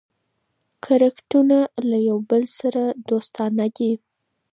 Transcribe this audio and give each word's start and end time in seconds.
کرکټرونه 0.85 1.57
له 1.89 1.97
یو 2.09 2.17
بل 2.29 2.43
سره 2.59 2.83
دوستانه 3.09 3.65
دي. 3.77 3.91